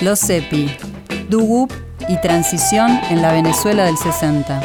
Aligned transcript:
Los 0.00 0.20
Cepi, 0.20 0.70
Dugup 1.28 1.72
y 2.08 2.20
Transición 2.20 3.00
en 3.10 3.20
la 3.20 3.32
Venezuela 3.32 3.84
del 3.84 3.96
60. 3.96 4.62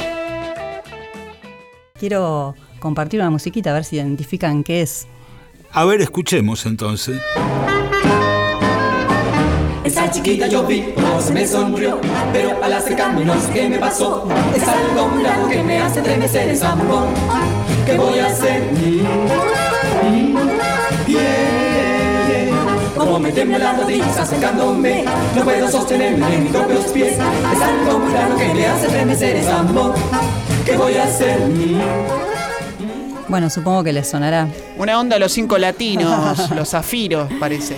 Quiero 2.00 2.54
compartir 2.80 3.20
una 3.20 3.32
musiquita 3.32 3.72
a 3.72 3.74
ver 3.74 3.84
si 3.84 3.96
identifican 3.96 4.64
qué 4.64 4.84
es. 4.84 5.08
A 5.72 5.86
ver, 5.86 6.02
escuchemos 6.02 6.68
entonces. 6.68 7.20
Esa 9.84 10.12
chiquita 10.12 10.46
yo 10.48 10.68
vi, 10.68 10.94
no 10.98 11.20
se 11.20 11.34
me 11.34 11.48
sonrió, 11.48 12.00
pero 12.32 12.64
al 12.64 12.74
acercarme 12.74 13.26
no 13.26 13.34
sé 13.42 13.52
qué 13.54 13.70
me 13.70 13.80
pasó. 13.80 14.28
Es 14.56 14.64
algo 14.68 15.08
muy 15.08 15.24
raro 15.24 15.50
que 15.50 15.64
me 15.64 15.80
hace 15.80 16.00
estremecer 16.00 16.50
esa 16.50 16.74
amor. 16.74 17.08
¿Qué 17.88 17.98
voy 17.98 18.20
a 18.20 18.28
hacer? 18.28 18.62
Mm, 20.04 20.53
Como 23.14 23.26
me 23.26 23.32
tiembla 23.32 23.60
la 23.60 23.74
rodilla 23.74 24.08
acercándome, 24.08 25.06
no 25.36 25.44
puedo 25.44 25.70
sostenerme 25.70 26.34
en 26.34 26.44
mis 26.46 26.52
propios 26.52 26.86
pies. 26.86 27.14
Es 27.14 27.62
algo 27.62 28.00
muy 28.00 28.12
raro 28.12 28.36
que 28.36 28.52
me 28.56 28.66
hace 28.66 28.88
estremecer 28.88 29.36
esa 29.36 29.60
amor. 29.60 29.94
¿Qué 30.66 30.76
voy 30.76 30.96
a 30.96 31.04
hacer? 31.04 31.40
Bueno, 33.28 33.52
supongo 33.52 33.84
que 33.84 33.94
les 33.94 34.10
sonará. 34.10 34.48
Una 34.78 35.00
onda 35.00 35.18
de 35.18 35.20
los 35.20 35.32
cinco 35.32 35.60
latinos, 35.60 36.50
los 36.56 36.70
zafiros, 36.70 37.32
parece. 37.40 37.78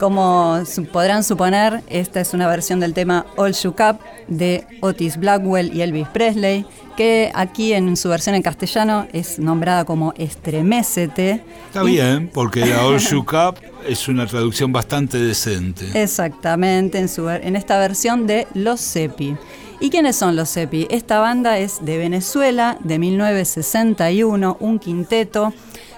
Como 0.00 0.58
podrán 0.92 1.22
suponer, 1.22 1.82
esta 1.86 2.22
es 2.22 2.32
una 2.32 2.48
versión 2.48 2.80
del 2.80 2.94
tema 2.94 3.26
All 3.36 3.52
Shook 3.52 3.80
Up 3.80 3.98
de 4.28 4.66
Otis 4.80 5.18
Blackwell 5.18 5.76
y 5.76 5.82
Elvis 5.82 6.08
Presley, 6.08 6.64
que 6.96 7.30
aquí 7.34 7.74
en 7.74 7.94
su 7.98 8.08
versión 8.08 8.34
en 8.34 8.40
castellano 8.40 9.06
es 9.12 9.38
nombrada 9.38 9.84
como 9.84 10.14
Estremecete. 10.16 11.44
Está 11.66 11.82
bien, 11.82 12.30
porque 12.32 12.64
la 12.64 12.86
All 12.86 12.98
Shook 12.98 13.34
Up 13.34 13.56
es 13.86 14.08
una 14.08 14.26
traducción 14.26 14.72
bastante 14.72 15.18
decente. 15.18 15.90
Exactamente, 16.02 16.98
en, 16.98 17.10
su, 17.10 17.28
en 17.28 17.54
esta 17.54 17.78
versión 17.78 18.26
de 18.26 18.46
Los 18.54 18.80
Cepi. 18.80 19.36
¿Y 19.80 19.90
quiénes 19.90 20.16
son 20.16 20.34
los 20.34 20.50
Cepi? 20.50 20.86
Esta 20.90 21.20
banda 21.20 21.58
es 21.58 21.84
de 21.84 21.98
Venezuela, 21.98 22.78
de 22.82 22.98
1961, 22.98 24.56
un 24.60 24.78
quinteto 24.78 25.52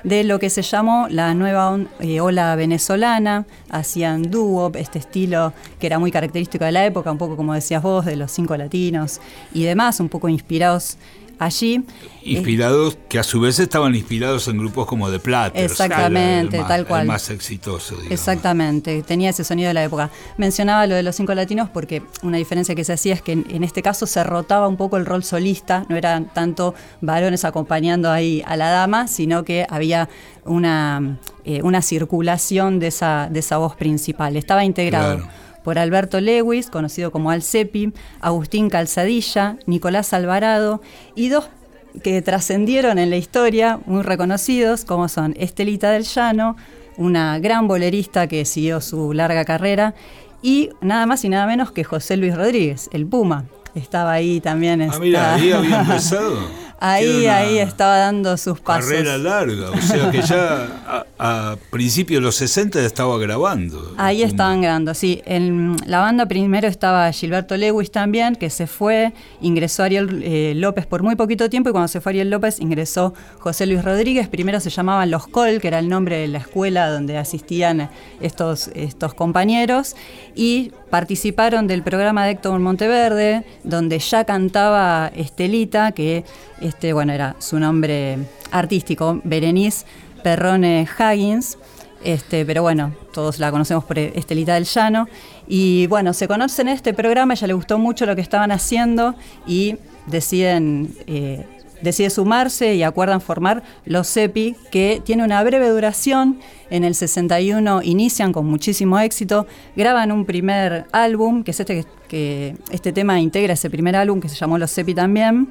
de 0.05 0.25
lo 0.25 0.39
que 0.39 0.51
se 0.51 0.63
llamó 0.63 1.07
la 1.09 1.35
nueva 1.35 1.79
eh, 2.01 2.21
ola 2.21 2.57
venezolana, 2.57 3.47
hacían 3.71 4.31
dúo, 4.31 4.73
este 4.75 4.99
estilo 4.99 5.53
que 5.79 5.87
era 5.87 5.99
muy 5.99 6.11
característico 6.11 6.65
de 6.65 6.73
la 6.73 6.85
época, 6.85 7.13
un 7.13 7.19
poco 7.19 7.37
como 7.37 7.55
decías 7.55 7.83
vos, 7.83 8.05
de 8.05 8.17
los 8.17 8.31
cinco 8.31 8.57
latinos 8.57 9.21
y 9.53 9.63
demás, 9.65 10.01
un 10.01 10.09
poco 10.09 10.29
inspirados 10.29 10.97
allí. 11.45 11.85
Inspirados, 12.25 12.97
que 13.09 13.19
a 13.19 13.25
su 13.25 13.41
vez 13.41 13.59
estaban 13.59 13.95
inspirados 13.95 14.47
en 14.47 14.59
grupos 14.59 14.87
como 14.87 15.11
The 15.11 15.19
Platters. 15.19 15.73
Exactamente, 15.73 16.63
tal 16.67 16.87
cual. 16.87 17.03
El 17.03 17.09
más 17.09 17.29
exitoso, 17.31 17.97
digamos. 17.97 18.13
Exactamente, 18.13 19.03
tenía 19.03 19.31
ese 19.31 19.43
sonido 19.43 19.69
de 19.69 19.75
la 19.75 19.85
época. 19.85 20.11
Mencionaba 20.37 20.87
lo 20.87 20.95
de 20.95 21.03
los 21.03 21.17
cinco 21.17 21.35
latinos 21.35 21.69
porque 21.69 22.03
una 22.23 22.37
diferencia 22.37 22.75
que 22.75 22.85
se 22.85 22.93
hacía 22.93 23.15
es 23.15 23.23
que 23.23 23.33
en, 23.33 23.65
este 23.65 23.83
caso 23.83 24.07
se 24.07 24.23
rotaba 24.23 24.69
un 24.69 24.77
poco 24.77 24.97
el 24.97 25.07
rol 25.07 25.25
solista, 25.25 25.85
no 25.89 25.97
eran 25.97 26.33
tanto 26.33 26.75
varones 27.01 27.45
acompañando 27.45 28.11
ahí 28.11 28.43
a 28.47 28.57
la 28.57 28.71
dama, 28.71 29.09
sino 29.09 29.45
que 29.45 29.67
había 29.69 30.09
una, 30.45 31.19
eh, 31.45 31.61
una 31.63 31.83
circulación 31.83 32.79
de 32.79 32.89
esa, 32.89 33.29
de 33.31 33.41
esa 33.41 33.59
voz 33.59 33.75
principal. 33.75 34.37
Estaba 34.37 34.65
integrado 34.65 35.27
por 35.65 35.79
Alberto 35.79 36.21
Lewis, 36.21 36.71
conocido 36.71 37.11
como 37.11 37.31
Alcepi, 37.31 37.93
Agustín 38.21 38.69
Calzadilla, 38.69 39.57
Nicolás 39.67 40.13
Alvarado 40.13 40.83
y 41.15 41.29
dos 41.29 41.49
que 42.03 42.23
trascendieron 42.23 42.99
en 42.99 43.11
la 43.11 43.17
historia, 43.17 43.79
muy 43.87 44.03
reconocidos, 44.03 44.85
como 44.85 45.09
son 45.09 45.35
Estelita 45.39 45.91
del 45.91 46.05
Llano, 46.05 46.57
una 46.97 47.39
gran 47.39 47.69
bolerista 47.69 48.27
que 48.27 48.45
siguió 48.45 48.81
su 48.81 49.13
larga 49.13 49.45
carrera, 49.45 49.95
y 50.43 50.71
nada 50.81 51.07
más 51.07 51.25
y 51.25 51.29
nada 51.29 51.47
menos 51.47 51.71
que 51.71 51.85
José 51.85 52.17
Luis 52.17 52.35
Rodríguez, 52.35 52.89
el 52.93 53.07
Puma. 53.07 53.45
Estaba 53.75 54.13
ahí 54.13 54.41
también. 54.41 54.83
Ah, 54.83 54.99
mira, 55.01 55.35
ahí 55.35 55.53
había 55.53 55.81
empezado. 55.81 56.37
Ahí, 56.85 57.27
ahí 57.27 57.59
estaba 57.61 57.97
dando 57.97 58.37
sus 58.37 58.59
pasos. 58.59 58.91
Carrera 58.91 59.17
larga, 59.17 59.71
o 59.71 59.81
sea 59.81 60.11
que 60.11 60.21
ya 60.21 61.05
a, 61.19 61.57
principios 61.71 62.21
de 62.21 62.25
los 62.25 62.35
60 62.35 62.85
estaba 62.85 63.17
grabando. 63.19 63.95
Ahí 63.99 64.25
estaban 64.25 64.63
grabando, 64.63 64.93
sí. 64.93 65.23
En 65.25 65.77
la 65.87 66.01
banda 66.01 66.27
primero 66.27 66.67
estaba 66.67 67.13
Gilberto 67.13 67.57
Lewis 67.57 67.93
también, 67.93 68.35
que 68.35 68.51
se 68.51 68.67
fue, 68.67 69.13
ingresó 69.41 69.85
Ariel 69.85 70.23
eh, 70.25 70.55
López 70.57 70.87
por 70.87 71.05
muy 71.05 71.15
poquito 71.15 71.49
tiempo 71.49 71.69
y 71.69 71.73
cuando 71.73 71.87
se 71.87 72.01
fue 72.01 72.11
Ariel 72.11 72.31
López 72.31 72.59
ingresó 72.59 73.15
José 73.39 73.67
Luis 73.67 73.85
Rodríguez. 73.85 74.27
Primero 74.27 74.59
se 74.59 74.71
llamaban 74.71 75.09
Los 75.09 75.29
Col, 75.29 75.61
que 75.61 75.69
era 75.69 75.79
el 75.79 75.89
nombre 75.89 76.17
de 76.17 76.27
la 76.27 76.39
escuela 76.39 76.91
donde 76.91 77.17
asistían 77.17 77.91
estos, 78.21 78.73
estos 78.75 79.15
compañeros 79.15 79.95
y 80.35 80.73
participaron 80.91 81.69
del 81.69 81.83
programa 81.83 82.25
de 82.27 82.33
Héctor 82.33 82.59
Monteverde, 82.59 83.45
donde 83.65 83.99
ya 83.99 84.25
cantaba 84.25 85.11
Estelita, 85.15 85.93
que 85.93 86.25
este, 86.73 86.95
bueno, 86.95 87.13
era 87.13 87.37
su 87.39 87.59
nombre 87.61 88.17
artístico, 88.51 89.21
Berenice 89.25 89.85
Perrone 90.23 90.89
Haggins. 90.99 91.59
Este, 92.03 92.47
pero 92.47 92.63
bueno, 92.63 92.95
todos 93.13 93.39
la 93.39 93.51
conocemos 93.51 93.85
por 93.85 93.99
Estelita 93.99 94.55
del 94.55 94.65
Llano. 94.65 95.07
Y 95.47 95.87
bueno, 95.89 96.15
se 96.15 96.27
conocen 96.27 96.69
en 96.69 96.75
este 96.75 96.95
programa, 96.95 97.35
ella 97.35 97.47
le 97.47 97.53
gustó 97.53 97.79
mucho 97.79 98.07
lo 98.07 98.17
que 98.17 98.23
estaban 98.23 98.51
haciendo 98.51 99.15
y 99.47 99.77
deciden 100.07 100.95
eh, 101.07 101.47
decide 101.83 102.11
sumarse 102.11 102.75
y 102.75 102.83
acuerdan 102.83 103.21
formar 103.21 103.63
los 103.85 104.13
CEPI, 104.13 104.57
que 104.71 105.03
tiene 105.05 105.25
una 105.25 105.43
breve 105.43 105.69
duración. 105.69 106.39
En 106.71 106.85
el 106.85 106.95
61 106.95 107.83
inician 107.83 108.33
con 108.33 108.47
muchísimo 108.47 108.99
éxito, 108.99 109.47
graban 109.77 110.11
un 110.13 110.25
primer 110.25 110.87
álbum, 110.93 111.45
que 111.45 111.51
es 111.51 111.61
este 111.61 111.85
que 112.09 112.57
este 112.71 112.93
tema 112.93 113.21
integra 113.21 113.55
ese 113.55 113.71
primer 113.71 113.97
álbum 113.97 114.21
que 114.21 114.29
se 114.29 114.37
llamó 114.37 114.59
Los 114.59 114.73
CEPI 114.75 114.95
también, 114.95 115.49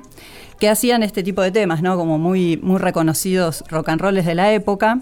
que 0.60 0.70
hacían 0.70 1.02
este 1.02 1.24
tipo 1.24 1.42
de 1.42 1.52
temas, 1.52 1.82
¿no? 1.82 1.98
Como 1.98 2.20
muy, 2.20 2.58
muy 2.58 2.78
reconocidos 2.78 3.64
rock 3.68 3.90
and 3.90 4.00
rolls 4.00 4.26
de 4.26 4.36
la 4.36 4.54
época 4.54 5.02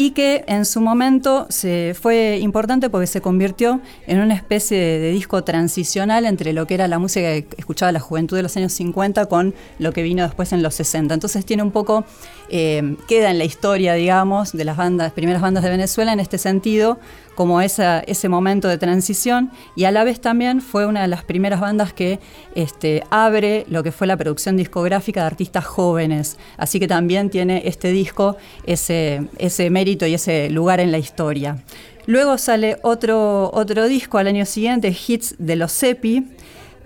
y 0.00 0.12
que 0.12 0.44
en 0.46 0.64
su 0.64 0.80
momento 0.80 1.46
se, 1.50 1.94
fue 1.94 2.38
importante 2.40 2.88
porque 2.88 3.06
se 3.06 3.20
convirtió 3.20 3.82
en 4.06 4.20
una 4.20 4.32
especie 4.32 4.78
de, 4.78 5.10
disco 5.10 5.44
transicional 5.44 6.24
entre 6.24 6.54
lo 6.54 6.66
que 6.66 6.72
era 6.72 6.88
la 6.88 6.98
música 6.98 7.42
que 7.42 7.46
escuchaba 7.58 7.92
la 7.92 8.00
juventud 8.00 8.34
de 8.34 8.42
los 8.42 8.56
años 8.56 8.72
50 8.72 9.26
con 9.26 9.54
lo 9.78 9.92
que 9.92 10.02
vino 10.02 10.22
después 10.22 10.54
en 10.54 10.62
los 10.62 10.74
60. 10.76 11.12
Entonces 11.12 11.44
tiene 11.44 11.62
un 11.62 11.70
poco, 11.70 12.06
eh, 12.48 12.96
queda 13.08 13.30
en 13.30 13.36
la 13.36 13.44
historia, 13.44 13.92
digamos, 13.92 14.52
de 14.52 14.64
las 14.64 14.78
bandas, 14.78 15.12
primeras 15.12 15.42
bandas 15.42 15.62
de 15.64 15.68
Venezuela 15.68 16.14
en 16.14 16.20
este 16.20 16.38
sentido, 16.38 16.98
como 17.34 17.60
esa, 17.60 18.00
ese 18.00 18.28
momento 18.28 18.68
de 18.68 18.78
transición 18.78 19.50
y 19.74 19.84
a 19.84 19.90
la 19.90 20.04
vez 20.04 20.20
también 20.20 20.60
fue 20.60 20.84
una 20.84 21.02
de 21.02 21.08
las 21.08 21.24
primeras 21.24 21.60
bandas 21.60 21.92
que 21.92 22.20
este, 22.54 23.02
abre 23.10 23.64
lo 23.68 23.82
que 23.82 23.92
fue 23.92 24.06
la 24.06 24.16
producción 24.16 24.56
discográfica 24.56 25.20
de 25.20 25.26
artistas 25.26 25.64
jóvenes. 25.64 26.38
Así 26.56 26.78
que 26.78 26.86
también 26.86 27.30
tiene 27.30 27.62
este 27.64 27.92
disco 27.92 28.36
ese, 28.64 29.22
ese 29.38 29.70
mérito 29.70 29.89
y 30.06 30.14
ese 30.14 30.50
lugar 30.50 30.80
en 30.80 30.92
la 30.92 30.98
historia. 30.98 31.62
Luego 32.06 32.38
sale 32.38 32.78
otro, 32.82 33.50
otro 33.52 33.86
disco 33.86 34.18
al 34.18 34.26
año 34.26 34.46
siguiente, 34.46 34.94
Hits 35.06 35.36
de 35.38 35.56
los 35.56 35.72
Cepi, 35.72 36.26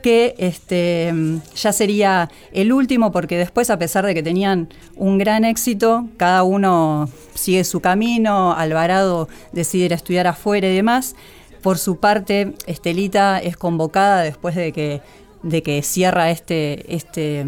que 0.02 0.34
este, 0.36 1.14
ya 1.56 1.72
sería 1.72 2.30
el 2.52 2.74
último 2.74 3.10
porque 3.10 3.38
después, 3.38 3.70
a 3.70 3.78
pesar 3.78 4.04
de 4.04 4.14
que 4.14 4.22
tenían 4.22 4.68
un 4.96 5.16
gran 5.16 5.46
éxito, 5.46 6.08
cada 6.18 6.42
uno 6.42 7.08
sigue 7.34 7.64
su 7.64 7.80
camino, 7.80 8.52
Alvarado 8.52 9.28
decide 9.52 9.86
ir 9.86 9.92
a 9.92 9.96
estudiar 9.96 10.26
afuera 10.26 10.68
y 10.68 10.74
demás. 10.74 11.16
Por 11.62 11.78
su 11.78 11.96
parte, 11.96 12.52
Estelita 12.66 13.38
es 13.38 13.56
convocada 13.56 14.20
después 14.22 14.54
de 14.54 14.72
que, 14.72 15.00
de 15.42 15.62
que 15.62 15.82
cierra 15.82 16.30
este, 16.30 16.94
este, 16.94 17.46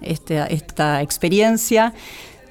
esta 0.00 1.02
experiencia. 1.02 1.94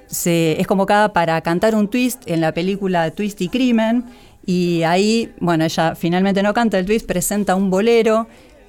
Se, 0.08 0.60
es 0.60 0.68
convocada 0.68 1.14
para 1.14 1.40
cantar 1.42 1.76
un 1.76 1.88
twist 1.88 2.22
en 2.26 2.42
la 2.42 2.54
película 2.54 3.12
Twist 3.12 3.42
y 3.42 3.50
Crimen. 3.50 4.06
Y 4.46 4.84
ahí, 4.84 5.34
bueno, 5.40 5.66
ella 5.66 5.96
finalmente 5.96 6.44
no 6.44 6.54
canta 6.54 6.78
el 6.78 6.86
twist, 6.86 7.08
presenta 7.08 7.56
un 7.56 7.70
bolero 7.70 8.28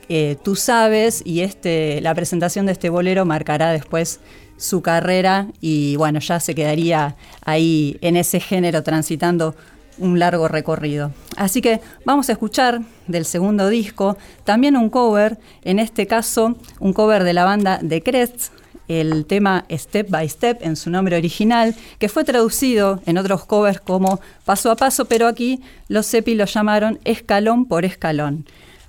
eh, 0.08 0.36
tú 0.42 0.54
sabes 0.54 1.22
y 1.24 1.40
este, 1.40 2.00
la 2.00 2.14
presentación 2.14 2.66
de 2.66 2.72
este 2.72 2.90
bolero 2.90 3.24
marcará 3.24 3.72
después 3.72 4.20
su 4.56 4.80
carrera 4.80 5.48
y 5.60 5.96
bueno, 5.96 6.20
ya 6.20 6.38
se 6.38 6.54
quedaría 6.54 7.16
ahí 7.44 7.98
en 8.00 8.16
ese 8.16 8.38
género 8.38 8.82
transitando 8.82 9.56
un 9.98 10.18
largo 10.18 10.46
recorrido. 10.46 11.12
Así 11.36 11.60
que 11.60 11.80
vamos 12.04 12.28
a 12.28 12.32
escuchar 12.32 12.82
del 13.08 13.24
segundo 13.24 13.68
disco 13.68 14.16
también 14.44 14.76
un 14.76 14.90
cover, 14.90 15.38
en 15.64 15.78
este 15.78 16.06
caso 16.06 16.56
un 16.78 16.92
cover 16.92 17.24
de 17.24 17.32
la 17.32 17.44
banda 17.44 17.80
The 17.86 18.02
Crests, 18.02 18.52
el 18.88 19.26
tema 19.26 19.64
Step 19.70 20.10
by 20.10 20.28
Step 20.28 20.58
en 20.62 20.76
su 20.76 20.90
nombre 20.90 21.16
original, 21.16 21.74
que 21.98 22.08
fue 22.08 22.24
traducido 22.24 23.00
en 23.06 23.18
otros 23.18 23.44
covers 23.44 23.80
como 23.80 24.20
Paso 24.44 24.70
a 24.70 24.76
Paso, 24.76 25.06
pero 25.06 25.26
aquí 25.26 25.60
los 25.88 26.06
Sepi 26.06 26.34
lo 26.34 26.44
llamaron 26.44 26.98
Escalón 27.04 27.66
por 27.66 27.84
Escalón. 27.84 28.46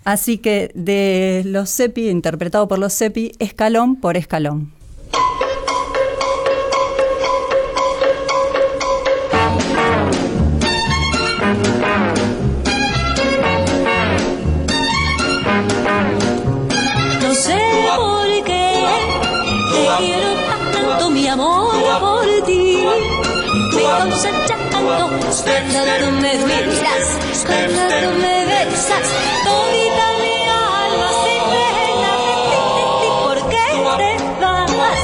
Así 0.08 0.38
que 0.38 0.72
de 0.74 1.42
los 1.46 1.70
Cepi, 1.70 2.10
interpretado 2.10 2.68
por 2.70 2.80
los 2.80 2.94
Cepi, 2.98 3.34
escalón 3.40 3.98
por 3.98 4.16
escalón. 4.16 4.77
Causa 23.98 24.30
llanto 24.48 24.78
cuando 24.80 25.80
tú 26.00 26.12
me 26.22 26.34
miras, 26.38 27.08
cuando 27.46 27.82
tú 27.88 28.10
me 28.22 28.36
besas, 28.46 29.08
todita 29.44 30.06
mi 30.22 30.38
alma 30.46 31.10
se 31.24 31.36
de 31.54 32.84
ti, 33.02 33.10
¿por 33.24 33.38
qué 33.50 33.66
te 34.00 34.52
vas? 34.78 35.04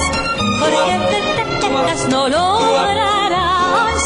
Porque 0.59 0.95
te 1.11 1.19
quedas, 1.61 2.01
no 2.09 2.21
lograrás. 2.29 4.01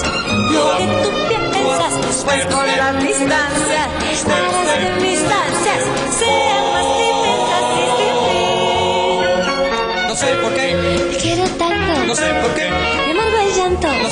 Lo 0.51 0.65
que 0.77 0.85
tú 1.03 1.09
piensas, 1.27 1.93
pues 2.25 2.45
con 2.45 2.67
la 2.67 2.89
distancia, 2.93 3.81
harás 4.11 4.77
que 4.79 4.89
mis 5.01 5.19
ansias 5.19 5.81
sean 6.19 6.65
más 6.73 6.87
intensas 7.09 7.65
y 7.77 7.87
fin. 8.27 10.07
No 10.07 10.13
sé 10.15 10.27
por 10.41 10.51
qué, 10.53 10.65
Te 11.11 11.17
quiero 11.17 11.43
tanto, 11.57 12.05
no 12.07 12.15
sé 12.15 12.27
por 12.41 12.51
qué, 12.55 12.66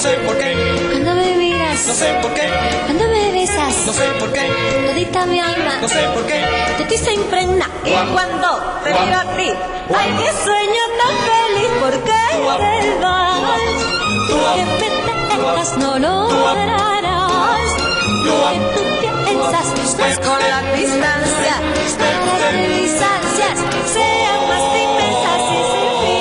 sé 0.05 0.17
por 0.19 0.37
qué, 0.37 0.53
cuando 0.91 1.15
me 1.15 1.35
miras, 1.35 1.87
no 1.87 1.93
sé 1.93 2.13
por 2.21 2.33
qué, 2.33 2.47
cuando 2.85 3.07
me 3.07 3.31
besas, 3.31 3.75
no 3.87 3.93
sé 3.93 4.05
por 4.19 4.31
qué, 4.31 4.41
todita 4.87 5.25
mi 5.25 5.39
alma. 5.39 5.77
no 5.81 5.87
sé 5.87 6.03
por 6.13 6.25
qué. 6.27 6.45
de 6.77 6.85
ti 6.85 6.97
se 6.97 7.13
impregna. 7.13 7.67
Y 7.83 7.91
cuando 8.13 8.47
te 8.83 8.93
miro 8.93 9.17
a 9.19 9.25
ti 9.35 9.49
ay 9.97 10.09
qué 10.19 10.29
sueño 10.45 10.83
tan 10.99 11.15
feliz 11.29 11.71
porque 11.81 11.97
te 11.97 12.11
vas 12.45 12.57
que 14.55 14.63
me 14.63 15.45
dejas 15.45 15.77
no 15.77 15.97
lograrás. 15.97 17.69
Lo 18.25 18.33
que 18.49 18.57
tú 18.73 18.81
piensas 19.01 19.67
pues 19.97 20.19
con 20.19 20.39
la 20.39 20.59
distancia. 20.73 21.55
Que 22.41 22.51
mis 22.67 22.93
ansias 22.93 23.57
sean 23.95 24.39
más 24.49 24.65
inmensas 24.83 25.43
y 25.49 25.61
sin 25.71 25.89
fin. 26.01 26.19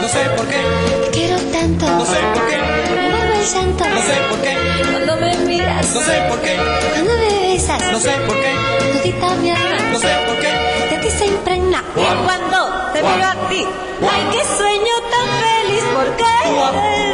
No 0.00 0.08
sé 0.08 0.22
por 0.36 0.46
qué, 0.48 0.62
sé 2.06 2.18
por 2.34 2.46
qué, 2.48 2.56
me 2.56 3.38
el 3.38 3.46
llanto 3.46 3.84
no 3.84 4.00
sé 4.00 4.14
por 4.30 4.38
qué, 4.40 4.56
cuando 4.90 5.16
me 5.16 5.36
miras. 5.38 5.94
No 5.94 6.00
sé 6.00 6.24
por 6.28 6.40
qué, 6.40 6.56
cuando 6.92 7.12
me 7.12 7.16
besas. 7.16 7.92
No 7.92 7.98
sé 7.98 8.12
por 8.26 8.36
qué, 8.40 8.52
todita 8.78 9.34
mi 9.36 9.50
alma 9.50 9.76
no 9.92 9.98
sé 9.98 10.08
por 10.26 10.36
qué. 10.38 10.50
de 10.90 10.98
ti 11.02 11.10
se 11.10 11.26
impregna. 11.26 11.82
Y 11.96 12.24
cuando 12.24 12.58
te 12.92 13.02
miro 13.02 13.26
a 13.26 13.48
ti. 13.48 13.66
Ay 14.02 14.28
qué 14.30 14.44
sueño 14.56 14.94
tan 15.10 15.26
feliz 15.42 15.84
porque 15.94 16.24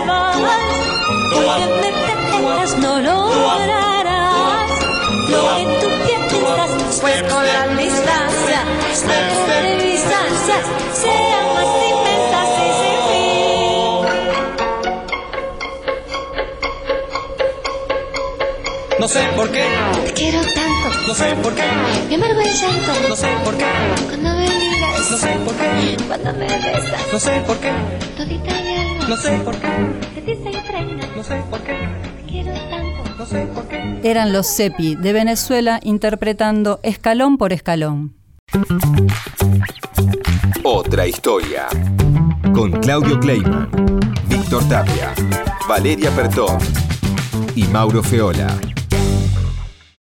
vas 0.07 0.37
porque 1.33 1.67
me 1.67 2.43
dejas 2.43 2.79
no 2.79 3.01
lograrás. 3.01 4.71
lo 5.29 5.41
que 5.57 5.65
tú 5.81 5.89
piensas 6.07 7.01
pues 7.01 7.23
con 7.23 7.47
la 7.47 7.67
distancia 7.77 8.63
haré 9.59 9.77
que 9.79 10.82
No 19.03 19.09
sé 19.09 19.25
por 19.35 19.51
qué, 19.51 19.65
te 20.05 20.13
quiero 20.13 20.39
tanto. 20.43 21.09
No 21.09 21.13
sé 21.13 21.35
por 21.43 21.53
qué, 21.57 21.63
me 22.09 22.15
amargo 22.15 22.41
el 22.41 22.53
llanto 22.53 23.09
no 23.09 23.17
sé 23.17 23.27
por 23.45 23.57
qué, 23.57 23.65
cuando 24.07 24.29
me 24.29 24.47
no 24.47 24.53
miras 24.53 25.21
sé 25.21 25.37
por 25.45 25.55
qué, 25.57 25.97
cuando 26.07 26.33
me 26.35 26.47
besas. 26.47 27.13
No 27.13 27.19
sé 27.19 27.43
por 27.45 27.57
qué, 27.59 27.73
todita 28.17 28.53
mi 28.63 28.77
alma 28.77 29.09
no 29.09 29.17
sé 29.17 29.31
por 29.45 29.57
qué, 29.57 29.69
de 30.15 30.23
ti 30.23 30.41
se 30.41 30.51
impregna 30.57 31.05
no 31.17 31.25
sé 31.25 31.43
por 31.51 31.61
qué, 31.63 31.89
te 32.17 32.31
quiero 32.31 32.53
tanto. 32.53 33.17
No 33.19 33.27
sé 33.27 33.49
por 33.53 33.67
qué. 33.67 34.01
Eran 34.05 34.33
los 34.33 34.47
Cepi 34.47 34.95
de 34.95 35.13
Venezuela 35.13 35.81
interpretando 35.83 36.79
escalón 36.85 37.39
por 37.39 37.53
escalón. 37.53 38.15
Otra 40.63 41.09
historia. 41.09 41.67
Con 42.55 42.71
Claudio 42.71 43.19
Kleiman, 43.19 43.69
Víctor 44.29 44.63
Tapia, 44.69 45.13
Valeria 45.69 46.13
Pertón 46.13 46.59
y 47.57 47.65
Mauro 47.65 48.05
Feola. 48.05 48.47